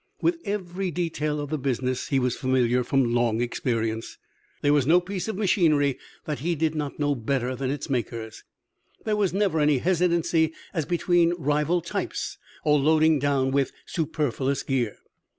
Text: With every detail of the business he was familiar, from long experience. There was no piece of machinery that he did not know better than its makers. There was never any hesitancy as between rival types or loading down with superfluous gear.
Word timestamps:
With 0.19 0.39
every 0.45 0.89
detail 0.89 1.39
of 1.39 1.51
the 1.51 1.59
business 1.59 2.07
he 2.07 2.17
was 2.17 2.35
familiar, 2.35 2.83
from 2.83 3.13
long 3.13 3.39
experience. 3.39 4.17
There 4.63 4.73
was 4.73 4.87
no 4.87 4.99
piece 4.99 5.27
of 5.27 5.35
machinery 5.37 5.99
that 6.25 6.39
he 6.39 6.55
did 6.55 6.73
not 6.73 6.97
know 6.97 7.13
better 7.13 7.55
than 7.55 7.69
its 7.69 7.87
makers. 7.87 8.43
There 9.05 9.15
was 9.15 9.31
never 9.31 9.59
any 9.59 9.77
hesitancy 9.77 10.53
as 10.73 10.87
between 10.87 11.35
rival 11.35 11.81
types 11.81 12.39
or 12.63 12.79
loading 12.79 13.19
down 13.19 13.51
with 13.51 13.73
superfluous 13.85 14.63
gear. 14.63 14.97